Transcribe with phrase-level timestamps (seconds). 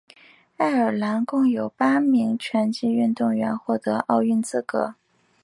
[0.57, 4.95] 爱尔兰共有八名拳击运动员获得奥运资格。